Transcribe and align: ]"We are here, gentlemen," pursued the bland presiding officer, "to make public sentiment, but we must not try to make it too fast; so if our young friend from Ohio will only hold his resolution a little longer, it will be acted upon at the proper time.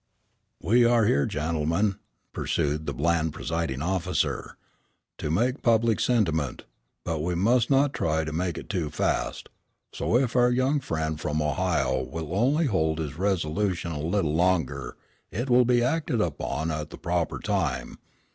]"We 0.63 0.83
are 0.83 1.05
here, 1.05 1.27
gentlemen," 1.27 1.99
pursued 2.33 2.87
the 2.87 2.93
bland 2.95 3.33
presiding 3.33 3.83
officer, 3.83 4.57
"to 5.19 5.29
make 5.29 5.61
public 5.61 5.99
sentiment, 5.99 6.63
but 7.03 7.19
we 7.19 7.35
must 7.35 7.69
not 7.69 7.93
try 7.93 8.23
to 8.23 8.33
make 8.33 8.57
it 8.57 8.67
too 8.67 8.89
fast; 8.89 9.47
so 9.93 10.17
if 10.17 10.35
our 10.35 10.49
young 10.49 10.79
friend 10.79 11.21
from 11.21 11.39
Ohio 11.39 12.01
will 12.01 12.35
only 12.35 12.65
hold 12.65 12.97
his 12.97 13.15
resolution 13.15 13.91
a 13.91 13.99
little 14.01 14.33
longer, 14.33 14.97
it 15.29 15.51
will 15.51 15.65
be 15.65 15.83
acted 15.83 16.19
upon 16.19 16.71
at 16.71 16.89
the 16.89 16.97
proper 16.97 17.37
time. 17.37 17.99